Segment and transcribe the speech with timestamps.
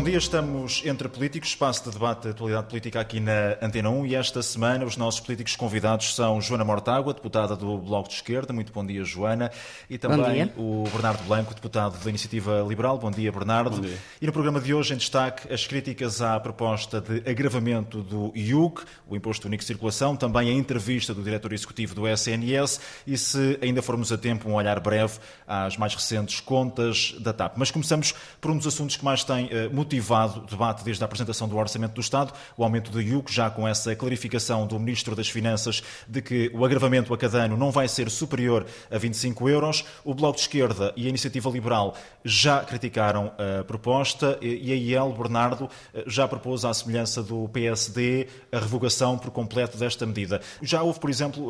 [0.00, 4.06] Bom dia, estamos entre políticos, espaço de debate da atualidade política aqui na Antena 1
[4.06, 8.50] e esta semana os nossos políticos convidados são Joana Mortágua, deputada do Bloco de Esquerda,
[8.50, 9.50] muito bom dia Joana,
[9.90, 12.96] e também o Bernardo Blanco, deputado da Iniciativa Liberal.
[12.96, 13.76] Bom dia Bernardo.
[13.76, 13.98] Bom dia.
[14.22, 18.84] E no programa de hoje em destaque as críticas à proposta de agravamento do IUC,
[19.06, 23.58] o Imposto Único de Circulação, também a entrevista do diretor executivo do SNS e se
[23.60, 27.58] ainda formos a tempo um olhar breve às mais recentes contas da TAP.
[27.58, 31.48] Mas começamos por um dos assuntos que mais tem uh, motivado debate desde a apresentação
[31.48, 35.28] do Orçamento do Estado, o aumento do IUC, já com essa clarificação do Ministro das
[35.28, 39.84] Finanças de que o agravamento a cada ano não vai ser superior a 25 euros.
[40.04, 45.12] O Bloco de Esquerda e a Iniciativa Liberal já criticaram a proposta e a IEL,
[45.12, 45.68] Bernardo,
[46.06, 50.40] já propôs, à semelhança do PSD, a revogação por completo desta medida.
[50.62, 51.48] Já houve, por exemplo,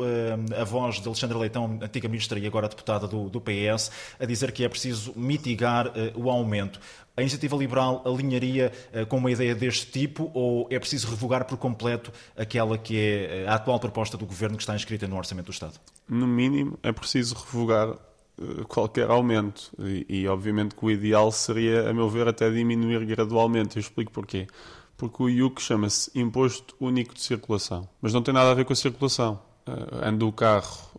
[0.59, 4.51] a voz de Alexandra Leitão, antiga ministra e agora deputada do, do PS, a dizer
[4.51, 6.79] que é preciso mitigar o aumento.
[7.15, 11.57] A iniciativa liberal alinharia uh, com uma ideia deste tipo ou é preciso revogar por
[11.57, 15.51] completo aquela que é a atual proposta do governo que está inscrita no Orçamento do
[15.51, 15.73] Estado?
[16.07, 21.89] No mínimo, é preciso revogar uh, qualquer aumento e, e, obviamente, que o ideal seria,
[21.89, 23.77] a meu ver, até diminuir gradualmente.
[23.77, 24.47] Eu explico porquê.
[24.95, 28.73] Porque o IUC chama-se Imposto Único de Circulação, mas não tem nada a ver com
[28.73, 29.50] a circulação.
[29.71, 30.91] Uh, anda o carro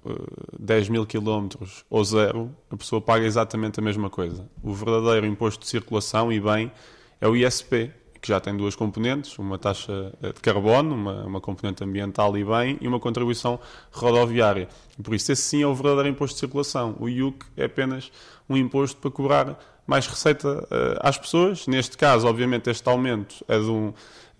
[0.58, 4.48] 10 mil quilómetros ou zero, a pessoa paga exatamente a mesma coisa.
[4.62, 6.72] O verdadeiro imposto de circulação e bem
[7.20, 11.82] é o ISP, que já tem duas componentes, uma taxa de carbono, uma, uma componente
[11.82, 13.60] ambiental e bem, e uma contribuição
[13.92, 14.68] rodoviária.
[15.02, 16.96] Por isso, esse sim é o verdadeiro imposto de circulação.
[16.98, 18.10] O IUC é apenas
[18.48, 21.66] um imposto para cobrar mais receita uh, às pessoas.
[21.66, 23.92] Neste caso, obviamente, este aumento é de um,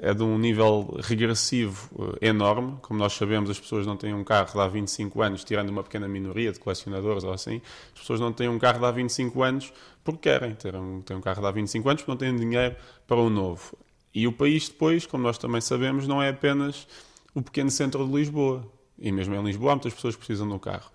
[0.05, 2.77] é de um nível regressivo uh, enorme.
[2.83, 5.85] Como nós sabemos, as pessoas não têm um carro de há 25 anos, tirando uma
[5.85, 7.63] pequena minoria de colecionadores ou assim,
[7.95, 11.15] as pessoas não têm um carro de há 25 anos porque querem ter um, ter
[11.15, 12.75] um carro de há 25 anos porque não têm dinheiro
[13.07, 13.79] para um novo.
[14.13, 16.89] E o país depois, como nós também sabemos, não é apenas
[17.33, 18.69] o pequeno centro de Lisboa.
[18.99, 20.91] E mesmo em Lisboa, muitas pessoas precisam do carro.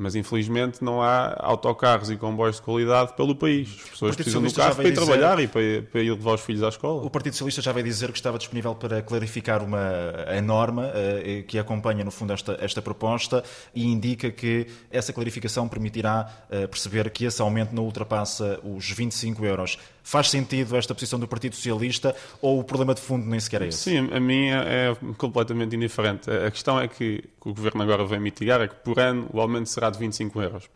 [0.00, 3.68] Mas infelizmente não há autocarros e comboios de qualidade pelo país.
[3.82, 5.04] As pessoas precisam do carro para ir dizer...
[5.04, 7.02] trabalhar e para, para, ir levar os filhos à escola.
[7.02, 9.80] O Partido Socialista já vai dizer que estava disponível para clarificar uma,
[10.28, 13.42] a norma uh, que acompanha, no fundo, esta, esta proposta
[13.74, 19.44] e indica que essa clarificação permitirá uh, perceber que esse aumento não ultrapassa os 25
[19.44, 19.78] euros.
[20.08, 23.66] Faz sentido esta posição do Partido Socialista ou o problema de fundo nem sequer é
[23.66, 23.90] esse?
[23.90, 26.30] Sim, a mim é, é completamente indiferente.
[26.30, 29.68] A questão é que, o Governo agora vem mitigar é que por ano o aumento
[29.68, 30.70] será de 25 euros.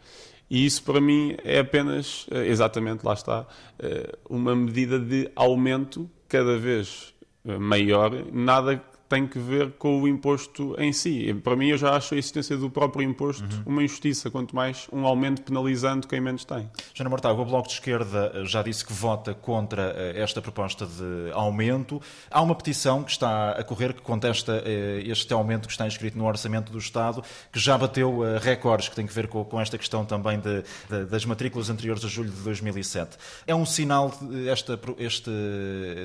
[0.51, 3.47] E isso para mim é apenas, eh, exatamente, lá está,
[3.79, 7.15] eh, uma medida de aumento cada vez
[7.47, 11.35] eh, maior, nada tem que ver com o imposto em si.
[11.45, 13.75] Para mim, eu já acho a existência do próprio imposto uhum.
[13.75, 16.67] uma injustiça, quanto mais um aumento penalizando quem menos tem.
[16.95, 22.01] Jana Mortágua, o Bloco de Esquerda já disse que vota contra esta proposta de aumento.
[22.31, 24.65] Há uma petição que está a correr que contesta
[25.05, 27.23] este aumento que está inscrito no Orçamento do Estado,
[27.53, 31.27] que já bateu recordes que tem que ver com esta questão também de, de, das
[31.27, 33.19] matrículas anteriores a julho de 2007.
[33.47, 34.11] É um sinal,
[34.49, 35.31] esta, este,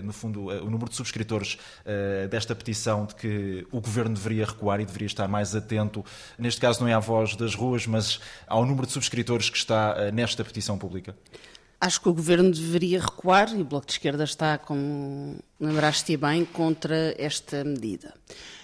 [0.03, 1.57] no fundo, o número de subscritores
[2.29, 6.03] desta petição de que o governo deveria recuar e deveria estar mais atento,
[6.38, 9.96] neste caso não é à voz das ruas, mas ao número de subscritores que está
[9.97, 11.16] eh, nesta petição pública?
[11.80, 16.44] Acho que o governo deveria recuar e o Bloco de Esquerda está, como lembraste bem,
[16.44, 18.16] contra esta medida.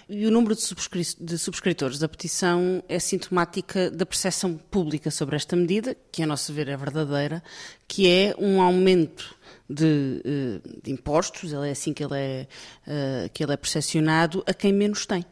[0.08, 5.36] E o número de, subscri de, subscritores da petição é sintomática da percepção pública sobre
[5.36, 7.42] esta medida, que a nosso ver é verdadeira,
[7.86, 9.34] que é um aumento
[9.68, 12.48] de, eh, de impostos, é assim que ele é,
[12.86, 15.24] eh, que ele é percepcionado, a quem menos tem.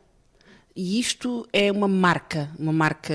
[0.74, 3.14] E isto é uma marca, uma marca,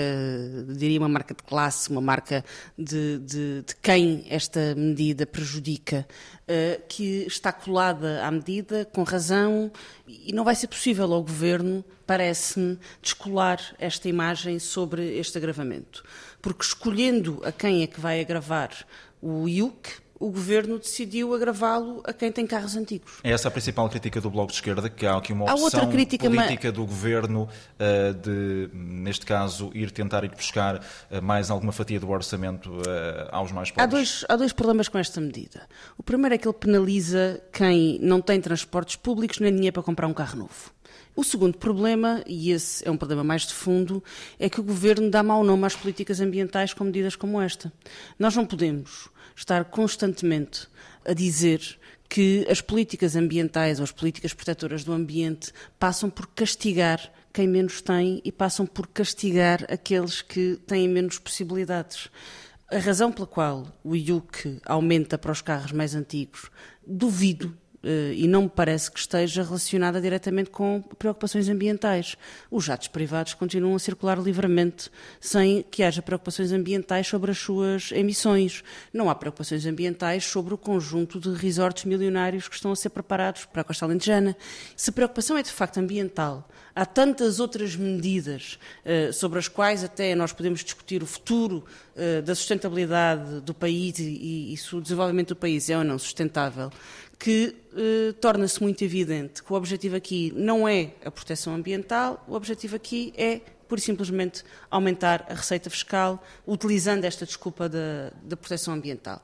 [0.78, 2.46] diria uma marca de classe, uma marca
[2.78, 6.08] de, de, de quem esta medida prejudica,
[6.44, 9.72] uh, que está colada à medida, com razão,
[10.08, 16.04] e não vai ser possível ao Governo, parece-me, descolar esta imagem sobre este agravamento.
[16.40, 18.70] Porque escolhendo a quem é que vai agravar
[19.20, 19.90] o IUC,
[20.20, 23.20] o governo decidiu agravá-lo a quem tem carros antigos.
[23.24, 25.88] É essa a principal crítica do Bloco de Esquerda, que há aqui uma opção outra
[25.88, 31.72] crítica, política do governo uh, de, neste caso, ir tentar ir buscar uh, mais alguma
[31.72, 32.84] fatia do orçamento uh,
[33.32, 33.84] aos mais pobres?
[33.84, 35.68] Há dois, há dois problemas com esta medida.
[35.98, 40.08] O primeiro é que ele penaliza quem não tem transportes públicos nem dinheiro para comprar
[40.08, 40.78] um carro novo.
[41.16, 44.04] O segundo problema, e esse é um problema mais de fundo,
[44.40, 47.74] é que o governo dá mau nome às políticas ambientais com medidas como esta.
[48.20, 50.68] Nós não podemos estar constantemente
[51.06, 51.62] a dizer
[52.10, 57.82] que as políticas ambientais ou as políticas protetoras do ambiente passam por castigar quem menos
[57.82, 62.10] tem e passam por castigar aqueles que têm menos possibilidades.
[62.70, 66.50] A razão pela qual o IUC aumenta para os carros mais antigos,
[66.86, 72.18] duvido e não me parece que esteja relacionada diretamente com preocupações ambientais.
[72.50, 74.90] Os jatos privados continuam a circular livremente
[75.20, 78.64] sem que haja preocupações ambientais sobre as suas emissões.
[78.94, 83.46] Não há preocupações ambientais sobre o conjunto de resorts milionários que estão a ser preparados
[83.46, 84.36] para a Costa Alentejana.
[84.76, 86.48] Se preocupação é de facto ambiental,
[86.78, 91.66] há tantas outras medidas uh, sobre as quais até nós podemos discutir o futuro
[91.96, 95.98] uh, da sustentabilidade do país e, e se o desenvolvimento do país é ou não
[95.98, 96.72] sustentável,
[97.20, 102.36] que eh, torna-se muito evidente que o objetivo aqui não é a proteção ambiental, o
[102.36, 108.76] objetivo aqui é, por simplesmente, aumentar a receita fiscal, utilizando esta desculpa da, da proteção
[108.76, 109.20] ambiental.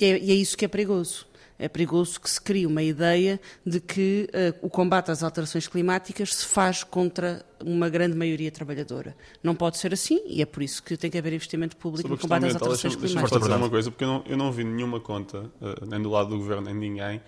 [0.00, 1.26] E é, e é isso que é perigoso
[1.62, 6.34] é perigoso que se crie uma ideia de que uh, o combate às alterações climáticas
[6.34, 9.16] se faz contra uma grande maioria trabalhadora.
[9.42, 12.18] Não pode ser assim e é por isso que tem que haver investimento público no
[12.18, 13.30] combate às alterações climáticas.
[13.30, 16.10] Deixa-me dizer uma coisa, porque eu não, eu não vi nenhuma conta, uh, nem do
[16.10, 17.22] lado do governo, nem de ninguém,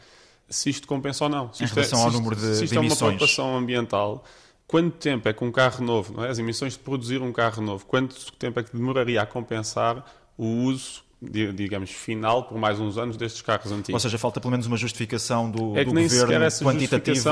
[0.48, 1.52] se isto compensa ou não.
[1.52, 2.80] Se em isto é- relação é, ao se número isto, de, se isto de é
[2.80, 4.24] uma preocupação ambiental,
[4.66, 6.28] quanto tempo é que um carro novo, não é?
[6.28, 10.04] as emissões de produzir um carro novo, quanto tempo é que demoraria a compensar
[10.36, 13.94] o uso digamos, final por mais uns anos destes carros antigos.
[13.94, 17.30] Ou seja, falta pelo menos uma justificação do, é que do nem governo quantitativa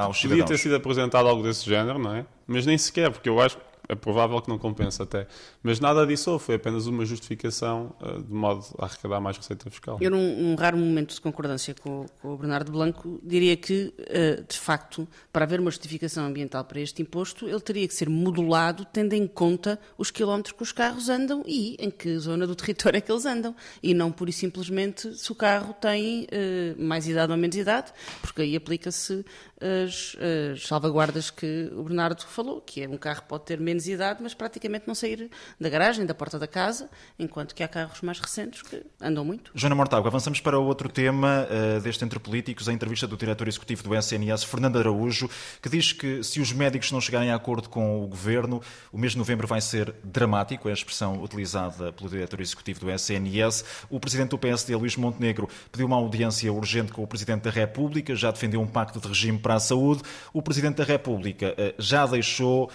[0.00, 2.24] aos Podia ter sido apresentado algo desse género, não é?
[2.46, 3.56] Mas nem sequer, porque eu acho
[3.90, 5.26] é provável que não compensa até.
[5.62, 9.98] Mas nada disso foi apenas uma justificação uh, de modo a arrecadar mais receita fiscal.
[10.00, 14.44] Eu, num, num raro momento de concordância com, com, o Bernardo Blanco, diria que, uh,
[14.48, 18.86] de facto, para haver uma justificação ambiental para este imposto, ele teria que ser modulado
[18.92, 22.98] tendo em conta os quilómetros que os carros andam e em que zona do território
[22.98, 23.54] é que eles andam.
[23.82, 27.92] E não pura e simplesmente se o carro tem uh, mais idade ou menos idade,
[28.22, 29.24] porque aí aplica-se
[29.60, 30.16] as,
[30.54, 34.32] as, salvaguardas que o Bernardo falou, que é um carro pode ter menos idade, mas
[34.32, 35.30] praticamente não sair
[35.60, 39.50] da garagem, da porta da casa, enquanto que há carros mais recentes que andam muito.
[39.54, 43.82] Joana Mortágua, avançamos para outro tema uh, deste Entre Políticos, a entrevista do diretor executivo
[43.82, 45.28] do SNS, Fernando Araújo,
[45.60, 49.12] que diz que se os médicos não chegarem a acordo com o governo, o mês
[49.12, 53.64] de novembro vai ser dramático, é a expressão utilizada pelo diretor executivo do SNS.
[53.90, 58.14] O presidente do PSD, Luís Montenegro, pediu uma audiência urgente com o presidente da República,
[58.14, 60.02] já defendeu um pacto de regime para a saúde.
[60.32, 62.70] O Presidente da República uh, já deixou uh,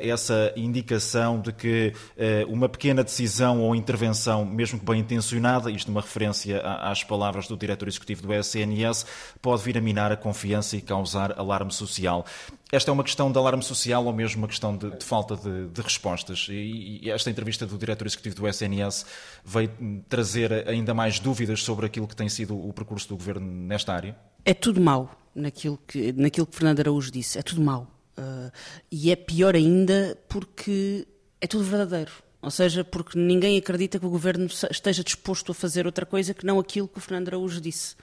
[0.00, 5.88] essa indicação de que uh, uma pequena decisão ou intervenção, mesmo que bem intencionada, isto
[5.90, 9.06] numa referência às palavras do diretor executivo do SNS,
[9.40, 12.24] pode vir a minar a confiança e causar alarme social.
[12.70, 15.68] Esta é uma questão de alarme social ou mesmo uma questão de, de falta de,
[15.68, 16.48] de respostas?
[16.50, 19.06] E, e, esta entrevista do diretor executivo do SNS
[19.42, 19.70] veio
[20.06, 24.14] trazer ainda mais dúvidas sobre aquilo que tem sido o percurso do governo nesta área?
[24.44, 27.38] É tudo mau naquilo que, naquilo que Fernando Araújo disse.
[27.38, 27.86] É tudo mau.
[28.18, 28.50] Uh,
[28.90, 31.06] e é pior ainda porque
[31.40, 32.12] é tudo verdadeiro.
[32.40, 36.46] Ou seja, porque ninguém acredita que o governo esteja disposto a fazer outra coisa que
[36.46, 37.96] não aquilo que o Fernando Araújo disse.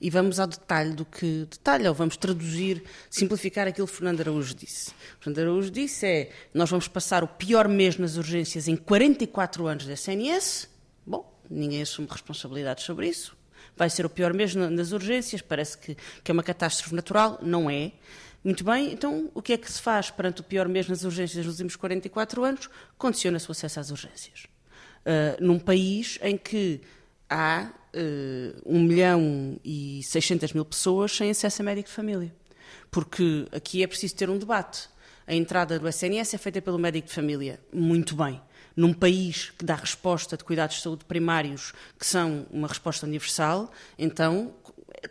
[0.00, 1.46] E vamos ao detalhe do que.
[1.50, 4.90] Detalhe, ou vamos traduzir, simplificar aquilo que o Fernando Araújo disse.
[4.90, 9.66] O Fernando Araújo disse é: nós vamos passar o pior mês nas urgências em 44
[9.66, 10.68] anos da SNS.
[11.06, 13.37] Bom, ninguém assume responsabilidades sobre isso.
[13.78, 17.38] Vai ser o pior mês nas urgências, parece que, que é uma catástrofe natural.
[17.40, 17.92] Não é.
[18.42, 21.46] Muito bem, então o que é que se faz perante o pior mês nas urgências
[21.46, 22.68] nos últimos 44 anos?
[22.96, 24.46] Condiciona-se o acesso às urgências.
[25.00, 26.80] Uh, num país em que
[27.30, 32.34] há uh, 1 milhão e 600 mil pessoas sem acesso a médico de família.
[32.90, 34.88] Porque aqui é preciso ter um debate.
[35.26, 37.60] A entrada do SNS é feita pelo médico de família.
[37.72, 38.40] Muito bem.
[38.78, 43.72] Num país que dá resposta de cuidados de saúde primários, que são uma resposta universal,
[43.98, 44.54] então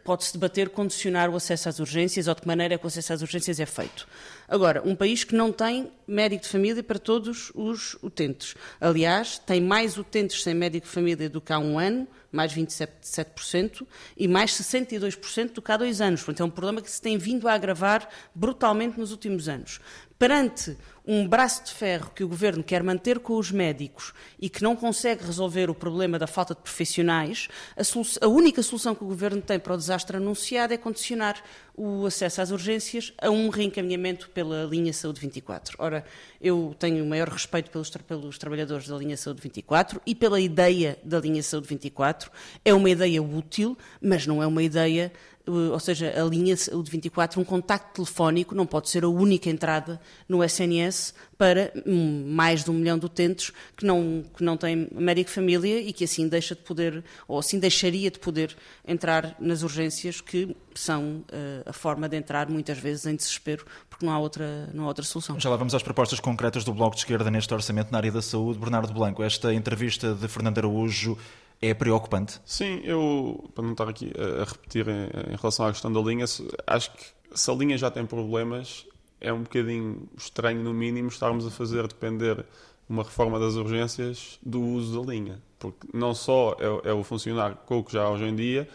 [0.05, 3.11] pode-se debater condicionar o acesso às urgências ou de que maneira é que o acesso
[3.11, 4.07] às urgências é feito.
[4.47, 8.55] Agora, um país que não tem médico de família para todos os utentes.
[8.79, 13.85] Aliás, tem mais utentes sem médico de família do que há um ano, mais 27%,
[14.15, 16.23] e mais 62% do que há dois anos.
[16.23, 19.81] Portanto, é um problema que se tem vindo a agravar brutalmente nos últimos anos.
[20.17, 20.75] Perante
[21.07, 24.75] um braço de ferro que o Governo quer manter com os médicos e que não
[24.75, 27.47] consegue resolver o problema da falta de profissionais,
[27.77, 31.41] a, a, única solução que o Governo tem para o desastre anunciado é condicionar
[31.77, 35.77] o acesso às urgências a um reencaminhamento pela linha Saúde 24.
[35.79, 36.03] Ora,
[36.41, 40.99] eu tenho o maior respeito pelos, pelos trabalhadores da linha Saúde 24 e pela ideia
[41.03, 42.29] da linha Saúde 24.
[42.65, 45.13] É uma ideia útil, mas não é uma ideia
[45.47, 49.49] eh, ou seja, a linha Saúde 24, um contacto telefónico não pode ser a única
[49.49, 50.96] entrada no SNS
[51.37, 55.93] para mais de um milhão de utentes que não, que não têm médico família e
[55.93, 58.55] que assim deixa de poder, ou assim deixaria de poder
[58.87, 64.05] entrar nas urgências que são uh, a forma de entrar muitas vezes em desespero porque
[64.05, 65.39] não há outra, não há outra solução.
[65.39, 68.21] Já lá vamos às propostas concretas do Bloco de Esquerda neste orçamento na área da
[68.21, 68.59] saúde.
[68.59, 71.17] Bernardo Blanco, esta entrevista de Fernando Araújo
[71.61, 72.39] é preocupante?
[72.45, 76.25] Sim, eu, para não estar aqui a repetir em, em relação à questão da linha,
[76.67, 78.85] acho que se a linha já tem problemas,
[79.19, 82.45] é um bocadinho estranho, no mínimo, estarmos a fazer depender
[82.89, 85.41] uma reforma das urgências do uso da linha.
[85.59, 88.67] Porque não só é, é o funcionar com o que já há hoje em dia,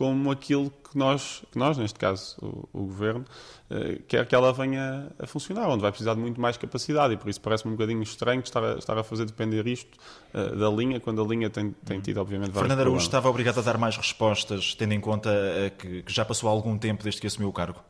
[0.00, 3.22] como aquilo que nós, que nós neste caso o, o Governo,
[3.70, 7.16] uh, quer que ela venha a funcionar, onde vai precisar de muito mais capacidade e
[7.18, 9.98] por isso parece-me um bocadinho estranho estar a, estar a fazer depender isto
[10.32, 13.58] uh, da linha, quando a linha tem, tem tido, obviamente, vários Fernando Araújo estava obrigado
[13.58, 17.20] a dar mais respostas, tendo em conta uh, que, que, já passou algum tempo desde
[17.20, 17.80] que assumiu o cargo?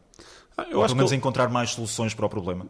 [0.57, 1.19] Ah, eu Ou pelo menos ele...
[1.19, 2.67] encontrar mais soluções para o problema?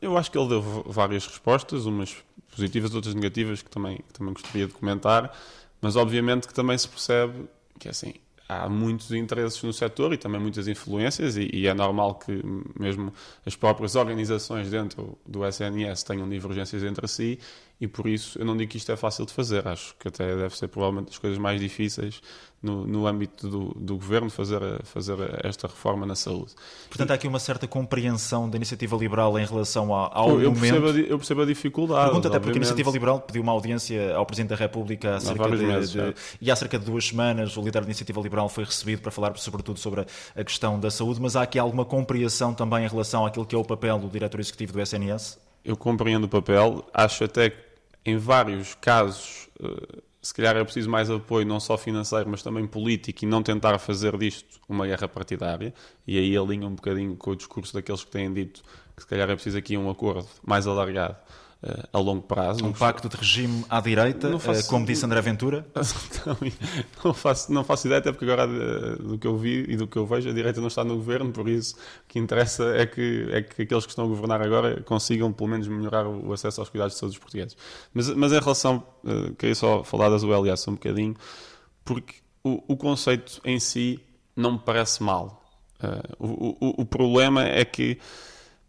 [0.00, 2.16] Eu acho que ele deu várias respostas, umas
[2.50, 5.34] positivas, outras negativas, que também, que também gostaria de comentar,
[5.80, 8.14] mas obviamente que também se percebe que assim,
[8.50, 12.42] há muitos interesses no setor e também muitas influências, e, e, é normal que
[12.78, 13.12] mesmo
[13.46, 17.38] as próprias organizações dentro do SNS tenham divergências entre si,
[17.80, 20.36] e por isso eu não digo que isto é fácil de fazer, acho que até
[20.36, 22.20] deve ser provavelmente das coisas mais difíceis
[22.62, 26.52] no, no âmbito do, do, governo fazer, fazer esta reforma na saúde.
[26.88, 30.82] Portanto, há aqui uma certa compreensão da iniciativa liberal em relação ao, ao eu, momento.
[30.82, 32.04] Percebo a, eu percebo a dificuldade.
[32.04, 35.56] Pergunto até porque a iniciativa liberal pediu uma audiência ao Presidente da República há cerca
[35.56, 38.64] de, meses, de, e há cerca de duas semanas o líder da iniciativa liberal foi
[38.64, 40.04] recebido para falar sobretudo sobre
[40.36, 43.58] a questão da saúde, mas há aqui alguma compreensão também em relação àquilo que é
[43.58, 45.38] o papel do diretor executivo do SNS?
[45.64, 47.69] Eu compreendo o papel, acho até que
[48.04, 52.66] em vários casos eh, se calhar é preciso mais apoio, não só financeiro, mas também
[52.66, 55.72] político, e não tentar fazer disto uma guerra partidária.
[56.06, 58.62] E aí alinha um bocadinho com o discurso daqueles que têm dito
[58.94, 61.16] que se calhar é preciso aqui um acordo mais alargado
[61.62, 62.64] uh, a longo prazo.
[62.64, 65.66] Um pacto de regime à direita, faço, uh, como disse André Ventura?
[67.04, 69.86] Não, faço, não faço ideia, até porque agora uh, do que eu vi e do
[69.86, 72.86] que eu vejo, a direita não está no governo, por isso o que interessa é
[72.86, 76.60] que, é que aqueles que estão a governar agora consigam pelo menos melhorar o acesso
[76.60, 77.56] aos cuidados de saúde dos portugueses.
[77.92, 81.16] Mas, mas em relação, uh, queria só falar das ULS um bocadinho,
[81.84, 84.00] porque o, o conceito em si
[84.36, 85.42] não me parece mal.
[86.18, 87.98] o, o, o problema é que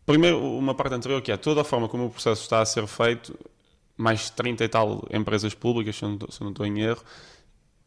[0.05, 2.85] Primeiro, uma parte anterior, que é toda a forma como o processo está a ser
[2.87, 3.37] feito,
[3.95, 7.03] mais 30 e tal empresas públicas, se não, se eu não estou em erro,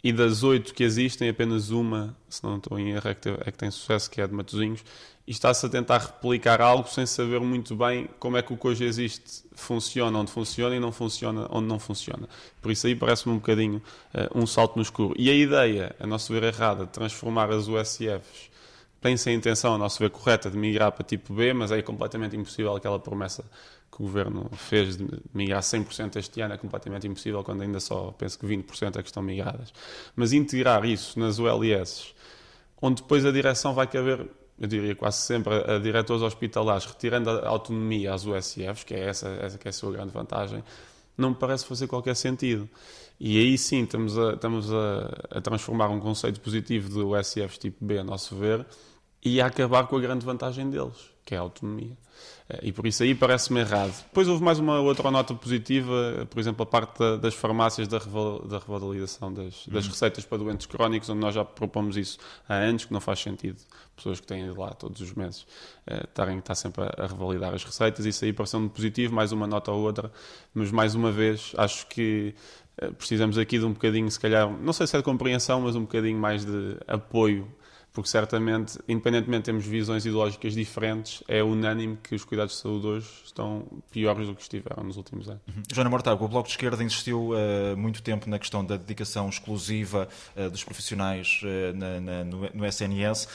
[0.03, 3.33] e das oito que existem, apenas uma, se não estou em erro, é que, tem,
[3.41, 4.85] é que tem sucesso, que é a de Matosinhos,
[5.27, 8.67] e está-se a tentar replicar algo sem saber muito bem como é que o que
[8.67, 12.29] hoje existe funciona onde funciona e não funciona onde não funciona.
[12.61, 15.15] Por isso aí parece-me um bocadinho uh, um salto no escuro.
[15.17, 18.51] E a ideia, a nosso ver errada, de transformar as USFs
[19.05, 22.35] tem-se a intenção, a nosso ver, correta de migrar para tipo B, mas é completamente
[22.35, 23.45] impossível aquela promessa
[23.93, 28.13] que o governo fez de migrar 100% este ano é completamente impossível, quando ainda só
[28.13, 29.75] penso que 20% é que estão migradas.
[30.17, 32.15] Mas integrar isso nas ULS,
[32.81, 34.27] onde depois a direção vai caber,
[34.59, 39.29] eu diria quase sempre, a, diretores hospitalares, retirando a autonomia às USFs, que é essa,
[39.29, 40.65] essa que é a sua grande vantagem,
[41.15, 42.67] não me parece fazer qualquer sentido.
[43.21, 47.85] E aí sim estamos a, estamos a, a transformar um conceito positivo do USFs tipo
[47.85, 48.67] B, a nosso ver,
[49.25, 51.97] e a acabar com a grande vantagem deles, que é a autonomia.
[52.49, 53.95] Eh, e por isso aí parece-me errado.
[54.05, 57.99] Depois houve mais uma outra nota positiva, por exemplo, a parte da, das farmácias da,
[57.99, 59.91] da revalorização das, das, uhum.
[59.91, 63.57] receitas para doentes crónicos, onde nós já propomos isso há anos, que não faz sentido
[63.97, 65.43] pessoas que têm ido lá todos os meses
[65.89, 68.05] uh, estarem estar sempre a, a, revalidar as receitas.
[68.05, 70.13] Isso aí pareceu-me positivo, mais uma nota ou outra,
[70.53, 72.35] mas mais uma vez acho que
[72.83, 75.77] uh, precisamos aqui de um bocadinho, se calhar, não sei se é de compreensão, mas
[75.77, 77.49] um bocadinho mais de apoio
[77.95, 82.87] porque certamente, independentemente de termos visões ideológicas diferentes, é unânime que os cuidados de saúde
[82.89, 85.41] hoje estão piores do que estiveram nos últimos anos.
[85.47, 85.63] Uhum.
[85.73, 90.09] Joana Mortágua, o Bloco de Esquerda insistiu uh, muito tempo na questão da dedicação exclusiva
[90.37, 93.29] uh, dos profissionais uh, na, na, no, no, SNS.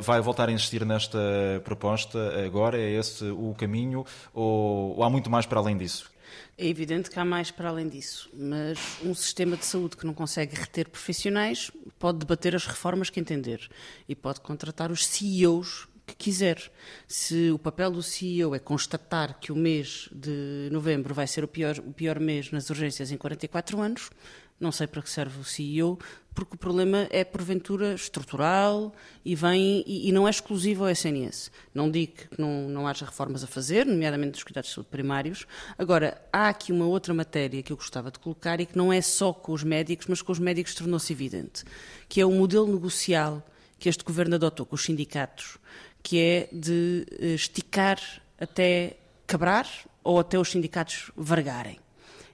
[0.00, 1.18] vai voltar a insistir nesta
[1.62, 2.80] proposta agora?
[2.80, 4.06] É esse o caminho?
[4.32, 6.10] Ou, ou há muito mais para além disso?
[6.58, 10.14] É evidente que há mais para além disso, mas um sistema de saúde que não
[10.14, 13.68] consegue reter profissionais pode debater as reformas que entender
[14.08, 16.70] e pode contratar os CEOs que quiser.
[17.08, 21.48] Se o papel do CEO é constatar que o mês de novembro vai ser o
[21.48, 24.10] pior, o pior mês nas urgências em 44 anos,
[24.58, 25.98] não sei para que serve o CEO,
[26.34, 28.94] porque o problema é porventura estrutural
[29.24, 31.50] e vem e, e não é exclusivo ao SNS.
[31.74, 35.46] Não digo que não, não haja reformas a fazer, nomeadamente dos cuidados de saúde primários.
[35.78, 39.00] Agora, há aqui uma outra matéria que eu gostava de colocar e que não é
[39.00, 41.64] só com os médicos, mas com os médicos tornou-se evidente,
[42.06, 43.42] que é o modelo negocial
[43.78, 45.58] que este governo adotou com os sindicatos,
[46.02, 47.98] que é de eh, esticar
[48.38, 48.96] até
[49.26, 49.66] quebrar
[50.04, 51.78] ou até os sindicatos vergarem.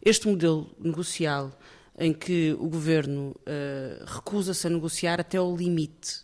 [0.05, 1.57] Este modelo negocial
[1.99, 6.23] em que o governo uh, recusa-se a negociar até o limite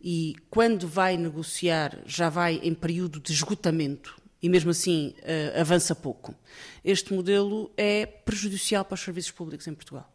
[0.00, 5.94] e quando vai negociar já vai em período de esgotamento e mesmo assim uh, avança
[5.94, 6.34] pouco.
[6.84, 10.10] Este modelo é prejudicial para os serviços públicos em Portugal.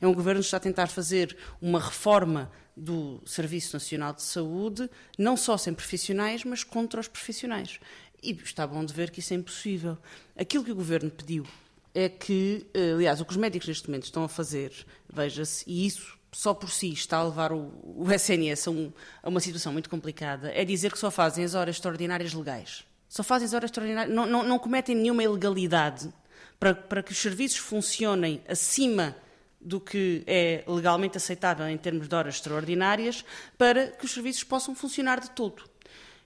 [0.00, 4.88] É um governo que está a tentar fazer uma reforma do Serviço Nacional de Saúde,
[5.18, 7.78] não só sem profissionais, mas contra os profissionais.
[8.22, 9.98] E está bom de ver que isso é impossível.
[10.36, 11.46] Aquilo que o governo pediu
[11.94, 14.72] é que, eh, aliás, o que os médicos neste momento estão a fazer,
[15.12, 19.28] veja-se, e isso só por si está a levar o, o SNS a, um, a,
[19.28, 22.84] uma situação muito complicada, é dizer que só fazem as horas extraordinárias legais.
[23.08, 26.12] Só fazem as horas extraordinárias, não, não, não cometem nenhuma ilegalidade
[26.58, 29.16] para, para que os serviços funcionem acima
[29.60, 33.24] do que é legalmente aceitável em termos de horas extraordinárias,
[33.56, 35.62] para que os serviços possam funcionar de todo.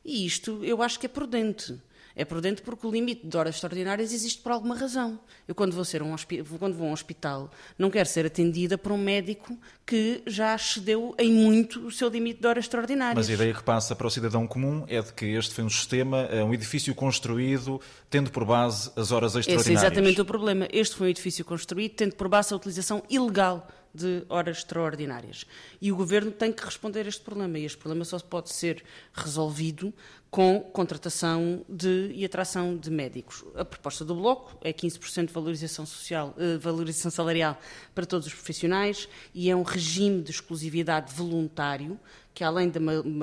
[0.05, 1.79] E isto eu acho que é prudente.
[2.19, 5.21] É prudente porque o limite de horas extraordinárias existe por alguma razão.
[5.47, 6.17] Eu, quando vou, ser um,
[6.59, 7.49] quando vou a um hospital,
[7.79, 9.57] não quero ser atendida por um médico
[9.87, 13.15] que já excedeu em muito o seu limite de horas extraordinárias.
[13.17, 15.71] Mas a ideia que passa para o cidadão comum é de que este foi um
[15.71, 19.67] sistema, é um edifício construído tendo por base as horas extraordinárias.
[19.67, 20.67] Esse é exatamente o problema.
[20.73, 23.69] Este foi um edifício construído tendo por base a utilização ilegal
[23.99, 25.45] de horas extraordinárias.
[25.81, 27.59] E o governo tem que responder a este problema.
[27.59, 29.93] E este problema só pode ser resolvido
[30.31, 33.45] com contratação de, e atração de médicos.
[33.55, 37.59] A proposta do Bloco é 15% de valorização, social, eh, valorização salarial
[37.95, 41.99] para todos os profissionais e é um regime de exclusividade voluntário
[42.35, 42.79] que, além da,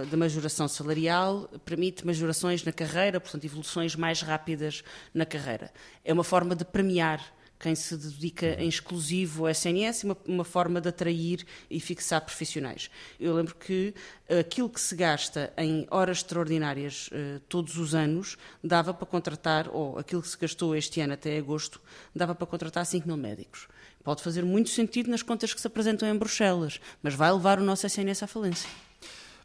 [0.09, 5.71] da majoração salarial, permite majorações na carreira, portanto, evoluções mais rápidas na carreira.
[6.03, 10.81] É uma forma de premiar quem se dedica em exclusivo ao SNS, uma, uma forma
[10.81, 12.89] de atrair e fixar profissionais.
[13.19, 13.93] Eu lembro que
[14.39, 19.97] aquilo que se gasta em horas extraordinárias uh, todos os anos dava para contratar, ou
[19.97, 21.81] aquilo que se gastou este ano até agosto,
[22.13, 23.67] dava para contratar 5 mil médicos.
[24.03, 27.63] Pode fazer muito sentido nas contas que se apresentam em Bruxelas, mas vai levar o
[27.63, 28.69] nosso SNS à falência.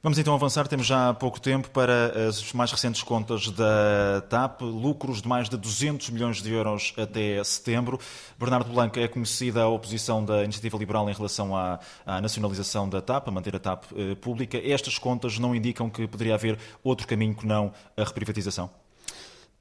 [0.02, 5.20] Vamos então avançar, temos já pouco tempo para as mais recentes contas da TAP, lucros
[5.20, 8.00] de mais de 200 milhões de euros até setembro.
[8.38, 13.02] Bernardo Blanco é conhecida a oposição da Iniciativa Liberal em relação à, à nacionalização da
[13.02, 14.56] TAP, a manter a TAP eh, pública.
[14.64, 18.70] Estas contas não indicam que poderia haver outro caminho que não a reprivatização?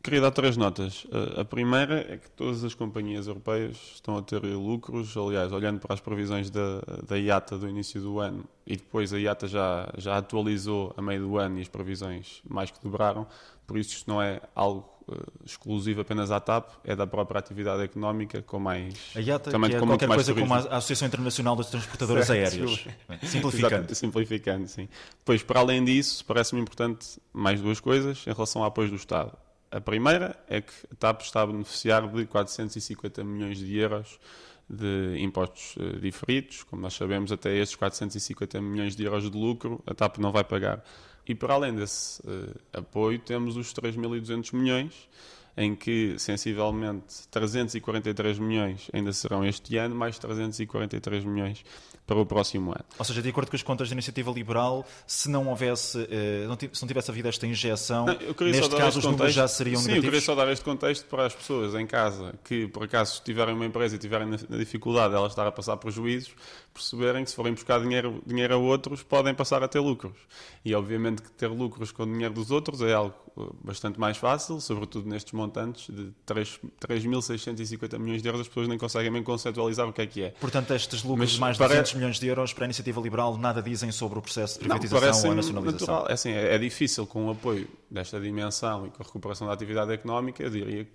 [0.01, 1.05] Queria dar três notas.
[1.37, 5.15] A primeira é que todas as companhias europeias estão a ter lucros.
[5.17, 9.19] Aliás, olhando para as previsões da, da IATA do início do ano, e depois a
[9.19, 13.27] IATA já, já atualizou a meio do ano e as previsões mais que dobraram,
[13.67, 17.83] por isso isto não é algo uh, exclusivo apenas à TAP, é da própria atividade
[17.83, 18.93] económica com mais...
[19.15, 20.55] A IATA também, que é qualquer coisa turismo.
[20.55, 22.55] como a Associação Internacional das Transportadoras certo.
[22.55, 22.85] Aéreas.
[23.23, 23.95] Simplificando.
[23.95, 24.87] simplificando, sim.
[25.25, 29.37] Pois, para além disso, parece-me importante mais duas coisas em relação ao apoio do Estado.
[29.71, 34.19] A primeira é que a TAP está a beneficiar de 450 milhões de euros
[34.67, 36.63] de impostos uh, diferidos.
[36.63, 40.43] Como nós sabemos, até estes 450 milhões de euros de lucro a TAP não vai
[40.43, 40.83] pagar.
[41.27, 45.07] E para além desse uh, apoio, temos os 3.200 milhões,
[45.55, 51.63] em que sensivelmente 343 milhões ainda serão este ano, mais 343 milhões
[52.09, 52.83] para o próximo ano.
[52.97, 56.81] Ou seja, de acordo com as contas da Iniciativa Liberal, se não houvesse, eh, se
[56.81, 59.93] não tivesse havido esta injeção, não, neste caso os números já seriam sim, negativos?
[59.93, 63.21] Sim, eu queria só dar este contexto para as pessoas em casa que, por acaso,
[63.23, 66.33] tiverem uma empresa e tiverem na dificuldade de ela estar a passar prejuízos,
[66.73, 70.17] perceberem que se forem buscar dinheiro, dinheiro a outros, podem passar a ter lucros.
[70.65, 74.17] E, obviamente, que ter lucros com o dinheiro dos outros é algo eh, bastante mais
[74.17, 79.87] fácil, sobretudo nestes montantes de 3.650 milhões de euros, as pessoas nem conseguem bem conceptualizar
[79.87, 80.29] o que é que é.
[80.31, 83.61] Portanto, estes lucros de mais de 200 milhões de euros para a iniciativa liberal nada
[83.61, 85.87] dizem sobre o processo de privatização não, ou nacionalização?
[85.87, 86.09] Natural.
[86.09, 89.53] É, assim, é, é difícil com o apoio desta dimensão e com a recuperação da
[89.53, 90.91] atividade económica, eu diria que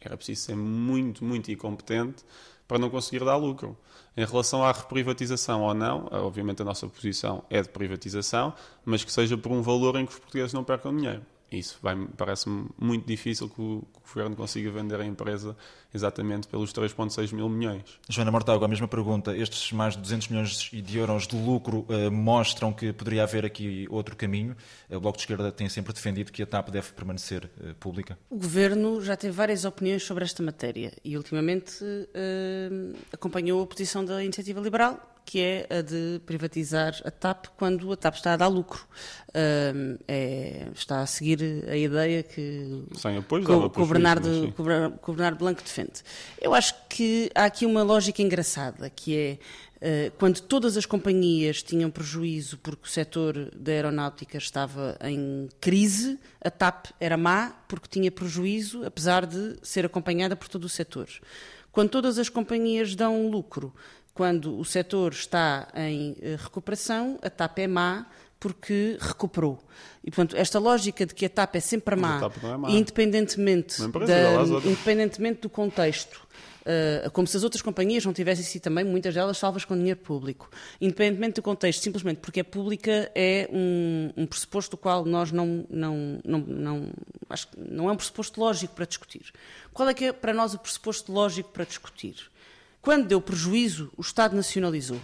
[0.00, 2.24] era preciso ser muito, muito incompetente
[2.66, 3.76] para não conseguir dar lucro.
[4.16, 9.12] Em relação à reprivatização ou não, obviamente a nossa posição é de privatização, mas que
[9.12, 11.22] seja por um valor em que os portugueses não percam dinheiro.
[11.50, 11.78] Isso
[12.16, 15.56] parece-me muito difícil que o, que o, governo consiga vender a empresa
[15.94, 17.82] exatamente pelos 3,6 mil milhões.
[18.08, 19.36] Joana Mortágua, a mesma pergunta.
[19.36, 23.86] Estes mais de 200 milhões de euros de lucro uh, mostram que poderia haver aqui
[23.90, 24.56] outro caminho.
[24.90, 28.18] O Bloco de Esquerda tem sempre defendido que a TAP deve permanecer uh, pública.
[28.28, 34.04] O governo já teve várias opiniões sobre esta matéria e ultimamente uh, acompanhou a posição
[34.04, 38.36] da Iniciativa Liberal que é a de privatizar a TAP quando a TAP está a
[38.36, 38.86] dar lucro.
[39.34, 45.10] Um, é, está a seguir a ideia que, Sem apoio, que, que, o Bernardo, que
[45.10, 46.02] o Bernardo Blanco defende.
[46.40, 49.38] Eu acho que há aqui uma lógica engraçada, que é
[50.18, 56.50] quando todas as companhias tinham prejuízo porque o setor da aeronáutica estava em crise, a
[56.50, 61.08] TAP era má porque tinha prejuízo, apesar de ser acompanhada por todo o setor.
[61.70, 63.72] Quando todas as companhias dão lucro,
[64.14, 68.06] quando o setor está em eh, recuperação, a TAP é má
[68.40, 69.58] porque recuperou.
[70.02, 72.70] E, portanto, esta lógica de que a TAP é sempre má, é má.
[72.70, 76.26] independentemente, da, independentemente do contexto,
[76.66, 80.00] uh, como se as outras companhias não tivessem sido também, muitas delas, salvas com dinheiro
[80.00, 80.50] público.
[80.80, 85.66] Independentemente do contexto, simplesmente porque é pública, é um, um pressuposto do qual nós não,
[85.70, 86.90] não, não, não,
[87.30, 89.32] acho que não é um pressuposto lógico para discutir.
[89.72, 92.30] Qual é que é para nós o pressuposto lógico para discutir?
[92.82, 95.00] Quando deu prejuízo, o Estado nacionalizou.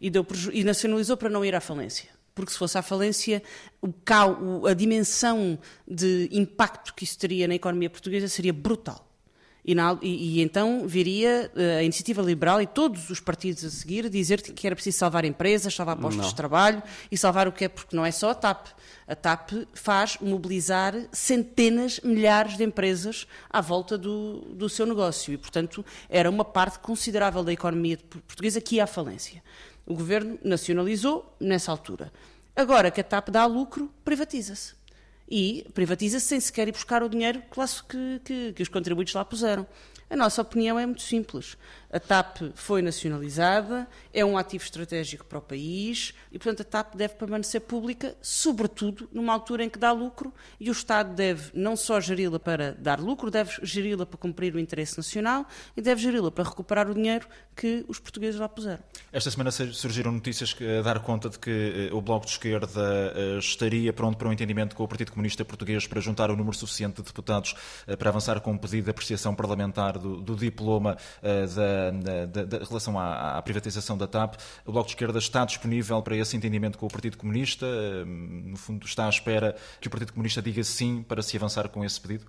[0.00, 3.40] E, deu e nacionalizou para não ir à falência porque se fosse à falência,
[3.80, 9.13] o, a dimensão de impacto que isso teria na economia portuguesa seria brutal.
[9.64, 13.70] E, na, e, e, então viria uh, a iniciativa liberal e todos os partidos a
[13.70, 16.28] seguir dizer que era preciso salvar empresas, salvar postos não.
[16.28, 18.66] de trabalho e salvar o que é, porque não é só a TAP.
[19.08, 25.38] A TAP faz mobilizar centenas, milhares de empresas à volta do, do seu negócio e,
[25.38, 29.42] portanto, era uma parte considerável da economia portuguesa que ia à falência.
[29.86, 32.12] O governo nacionalizou nessa altura.
[32.54, 34.83] Agora que a TAP dá lucro, privatiza-se
[35.28, 37.42] e privatiza-se sem sequer ir buscar o dinheiro
[37.88, 39.66] que, que, que os contribuintes lá puseram.
[40.08, 41.56] A nossa opinião é muito simples.
[41.94, 46.96] A TAP foi nacionalizada, é um ativo estratégico para o país e, portanto, a TAP
[46.96, 51.76] deve permanecer pública, sobretudo numa altura em que dá lucro e o Estado deve não
[51.76, 56.32] só geri-la para dar lucro, deve geri-la para cumprir o interesse nacional e deve geri-la
[56.32, 58.82] para recuperar o dinheiro que os portugueses lá puseram.
[59.12, 63.38] Esta semana surgiram notícias a dar conta de que eh, o Bloco de Esquerda eh,
[63.38, 66.96] estaria pronto para um entendimento com o Partido Comunista Português para juntar o número suficiente
[66.96, 67.54] de deputados
[67.86, 72.64] eh, para avançar com um pedido de apreciação parlamentar do, do diploma da da, da,
[72.64, 76.78] relação à, à, privatização da TAP, o Bloco de Esquerda está disponível para esse entendimento
[76.78, 77.66] com o Partido Comunista?
[77.66, 81.68] Hum, no fundo, está à espera que o Partido Comunista diga sim para se avançar
[81.68, 82.26] com esse pedido?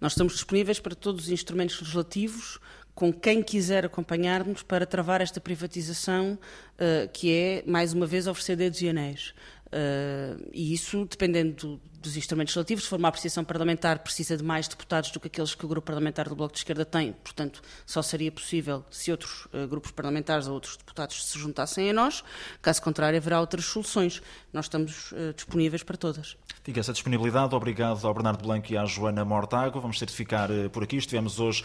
[0.00, 2.58] Nós estamos disponíveis para todos os instrumentos legislativos
[2.94, 8.56] com quem quiser acompanhar-nos para travar esta privatização, uh, que é, mais uma vez, oferecer
[8.56, 9.34] dedos e anéis.
[9.66, 14.68] Uh, e isso, dependendo dos instrumentos legislativos, se for uma apreciação parlamentar, precisa de mais
[14.68, 17.12] deputados do que aqueles que o grupo parlamentar do Bloco de Esquerda tem.
[17.12, 21.92] Portanto, só seria possível se outros uh, grupos parlamentares ou outros deputados se juntassem a
[21.92, 22.22] nós.
[22.62, 24.22] Caso contrário, haverá outras soluções.
[24.52, 26.36] Nós estamos uh, disponíveis para todas.
[26.64, 27.54] Diga essa disponibilidade.
[27.54, 29.80] Obrigado ao Bernardo Blanco e à Joana Mortago.
[29.80, 30.96] Vamos ter de ficar uh, por aqui.
[30.96, 31.64] Estivemos hoje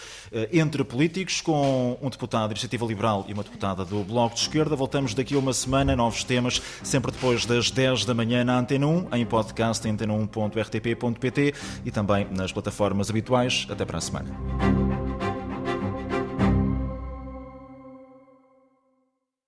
[0.52, 4.76] entre políticos com um deputado da Iniciativa Liberal e uma deputada do Bloco de Esquerda.
[4.76, 8.88] Voltamos daqui a uma semana, novos temas, sempre depois das 10 da manhã na Antena
[8.88, 9.96] 1, em podcast em
[10.32, 11.54] antena1.rtp.pt
[11.86, 13.68] e também nas plataformas habituais.
[13.70, 15.01] Até para a semana.